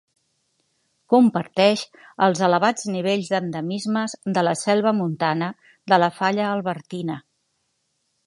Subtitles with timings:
[1.13, 1.83] Comparteix
[2.27, 5.51] els elevats nivells d'endemismes de la selva montana
[5.93, 7.19] de la falla Albertina.